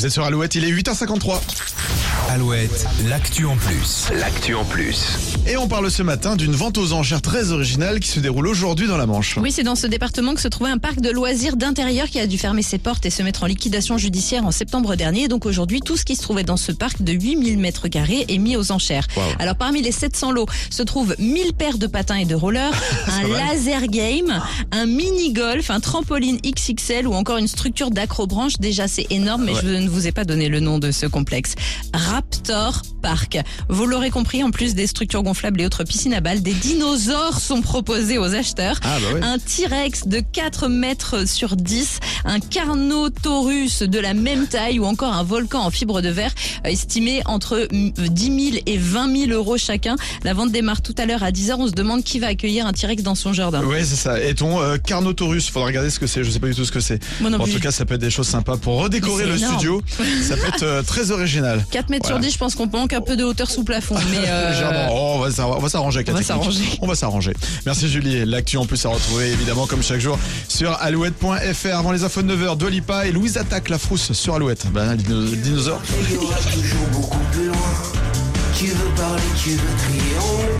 Vous 0.00 0.06
êtes 0.06 0.12
sur 0.12 0.24
Alouette, 0.24 0.54
il 0.54 0.64
est 0.64 0.72
8h53. 0.72 2.09
Alouette, 2.34 2.86
l'actu 3.08 3.44
en 3.44 3.56
plus. 3.56 4.06
L'actu 4.20 4.54
en 4.54 4.64
plus. 4.64 5.34
Et 5.48 5.56
on 5.56 5.66
parle 5.66 5.90
ce 5.90 6.04
matin 6.04 6.36
d'une 6.36 6.52
vente 6.52 6.78
aux 6.78 6.92
enchères 6.92 7.22
très 7.22 7.50
originale 7.50 7.98
qui 7.98 8.06
se 8.06 8.20
déroule 8.20 8.46
aujourd'hui 8.46 8.86
dans 8.86 8.96
la 8.96 9.06
Manche. 9.06 9.36
Oui, 9.36 9.50
c'est 9.50 9.64
dans 9.64 9.74
ce 9.74 9.88
département 9.88 10.34
que 10.34 10.40
se 10.40 10.46
trouvait 10.46 10.70
un 10.70 10.78
parc 10.78 11.00
de 11.00 11.10
loisirs 11.10 11.56
d'intérieur 11.56 12.08
qui 12.08 12.20
a 12.20 12.28
dû 12.28 12.38
fermer 12.38 12.62
ses 12.62 12.78
portes 12.78 13.04
et 13.04 13.10
se 13.10 13.24
mettre 13.24 13.42
en 13.42 13.46
liquidation 13.46 13.98
judiciaire 13.98 14.44
en 14.46 14.52
septembre 14.52 14.94
dernier. 14.94 15.26
Donc 15.26 15.44
aujourd'hui, 15.44 15.80
tout 15.80 15.96
ce 15.96 16.04
qui 16.04 16.14
se 16.14 16.22
trouvait 16.22 16.44
dans 16.44 16.56
ce 16.56 16.70
parc 16.70 17.02
de 17.02 17.12
8000 17.12 17.58
mètres 17.58 17.88
carrés 17.88 18.24
est 18.28 18.38
mis 18.38 18.56
aux 18.56 18.70
enchères. 18.70 19.08
Wow. 19.16 19.22
Alors 19.40 19.56
parmi 19.56 19.82
les 19.82 19.90
700 19.92 20.30
lots 20.30 20.46
se 20.70 20.84
trouvent 20.84 21.16
1000 21.18 21.52
paires 21.54 21.78
de 21.78 21.88
patins 21.88 22.14
et 22.16 22.26
de 22.26 22.36
rollers, 22.36 22.70
un 23.08 23.26
laser 23.26 23.88
game, 23.88 24.40
un 24.70 24.86
mini 24.86 25.32
golf, 25.32 25.68
un 25.70 25.80
trampoline 25.80 26.38
XXL 26.46 27.08
ou 27.08 27.14
encore 27.14 27.38
une 27.38 27.48
structure 27.48 27.90
d'acrobranche. 27.90 28.52
Déjà, 28.60 28.86
c'est 28.86 29.06
énorme, 29.10 29.46
mais 29.46 29.52
Ouais. 29.54 29.60
je 29.64 29.68
ne 29.68 29.88
vous 29.88 30.06
ai 30.06 30.12
pas 30.12 30.24
donné 30.24 30.48
le 30.48 30.60
nom 30.60 30.78
de 30.78 30.92
ce 30.92 31.06
complexe. 31.06 31.54
Raptor 32.20 32.82
Park. 33.00 33.38
Vous 33.70 33.86
l'aurez 33.86 34.10
compris, 34.10 34.44
en 34.44 34.50
plus 34.50 34.74
des 34.74 34.86
structures 34.86 35.22
gonflables 35.22 35.58
et 35.62 35.64
autres 35.64 35.84
piscines 35.84 36.12
à 36.12 36.20
balles, 36.20 36.42
des 36.42 36.52
dinosaures 36.52 37.40
sont 37.40 37.62
proposés 37.62 38.18
aux 38.18 38.34
acheteurs. 38.34 38.78
Ah 38.82 38.98
bah 39.00 39.14
ouais. 39.14 39.24
Un 39.24 39.38
T-Rex 39.38 40.06
de 40.06 40.20
4 40.20 40.68
mètres 40.68 41.26
sur 41.26 41.56
10, 41.56 41.98
un 42.26 42.38
Carnotaurus 42.40 43.82
de 43.84 43.98
la 43.98 44.12
même 44.12 44.48
taille 44.48 44.78
ou 44.78 44.84
encore 44.84 45.14
un 45.14 45.22
volcan 45.22 45.64
en 45.64 45.70
fibre 45.70 46.02
de 46.02 46.10
verre 46.10 46.32
euh, 46.66 46.68
estimé 46.68 47.22
entre 47.24 47.66
mm, 47.72 48.08
10 48.08 48.50
000 48.52 48.62
et 48.66 48.76
20 48.76 49.28
000 49.28 49.30
euros 49.32 49.56
chacun. 49.56 49.96
La 50.22 50.34
vente 50.34 50.52
démarre 50.52 50.82
tout 50.82 50.94
à 50.98 51.06
l'heure 51.06 51.22
à 51.22 51.30
10h. 51.30 51.54
On 51.58 51.68
se 51.68 51.72
demande 51.72 52.04
qui 52.04 52.18
va 52.18 52.26
accueillir 52.26 52.66
un 52.66 52.72
T-Rex 52.74 53.02
dans 53.02 53.14
son 53.14 53.32
jardin. 53.32 53.64
Ouais, 53.64 53.82
c'est 53.84 53.96
ça. 53.96 54.22
Et 54.22 54.34
ton 54.34 54.60
euh, 54.60 54.76
Carnotaurus, 54.76 55.48
faudra 55.48 55.68
regarder 55.68 55.88
ce 55.88 55.98
que 55.98 56.06
c'est. 56.06 56.22
Je 56.22 56.30
sais 56.30 56.38
pas 56.38 56.48
du 56.48 56.54
tout 56.54 56.66
ce 56.66 56.72
que 56.72 56.80
c'est. 56.80 57.02
Non 57.22 57.32
en 57.32 57.44
plus. 57.44 57.54
tout 57.54 57.60
cas, 57.60 57.70
ça 57.70 57.86
peut 57.86 57.94
être 57.94 58.00
des 58.02 58.10
choses 58.10 58.28
sympas 58.28 58.58
pour 58.58 58.82
redécorer 58.82 59.24
le 59.24 59.36
énorme. 59.36 59.54
studio. 59.54 59.82
Ça 60.22 60.36
peut 60.36 60.48
être 60.48 60.62
euh, 60.64 60.82
très 60.82 61.12
original. 61.12 61.64
4 61.70 61.88
mètres 61.88 62.02
Voilà. 62.02 62.09
Sur 62.10 62.18
10, 62.18 62.32
je 62.32 62.38
pense 62.38 62.54
qu'on 62.54 62.66
manque 62.66 62.92
un 62.92 63.00
peu 63.00 63.16
de 63.16 63.24
hauteur 63.24 63.50
sous 63.50 63.64
plafond. 63.64 63.94
Mais 64.10 64.18
euh. 64.28 64.88
Oh, 64.90 65.16
on 65.16 65.20
va 65.20 65.30
s'arranger. 65.68 65.98
on 66.08 66.12
va 66.12 66.18
Cathy. 66.18 66.24
s'arranger. 66.24 66.64
On 66.82 66.86
va 66.86 66.94
s'arranger. 66.94 67.32
Merci 67.66 67.88
Julie. 67.88 68.24
L'actu 68.24 68.56
en 68.56 68.66
plus 68.66 68.84
à 68.86 68.88
retrouver 68.90 69.28
évidemment 69.30 69.66
comme 69.66 69.82
chaque 69.82 70.00
jour 70.00 70.18
sur 70.48 70.72
alouette.fr. 70.80 71.76
Avant 71.76 71.92
les 71.92 72.04
infos 72.04 72.22
de 72.22 72.34
9h, 72.34 72.56
Dolipa 72.56 73.06
et 73.06 73.12
Louise 73.12 73.36
attaque 73.36 73.68
la 73.68 73.78
frousse 73.78 74.12
sur 74.12 74.34
Alouette. 74.34 74.66
Ben, 74.72 74.92
le 74.92 74.96
dino- 74.96 75.20
le 75.22 75.36
dinosaure. 75.36 75.80
Il 76.08 76.14
y 76.14 76.16
aura 76.18 76.36
toujours 76.36 76.86
beaucoup 76.92 77.18
plus 77.32 77.46
loin. 77.46 77.56
Tu 78.56 78.66
veux 78.66 78.94
parler, 78.94 79.22
tu 79.42 79.50
veux 79.50 79.56
crier, 79.78 80.16
on 80.20 80.42